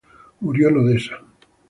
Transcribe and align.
Murió 0.39 0.69
en 0.69 0.77
Odessa. 0.77 1.19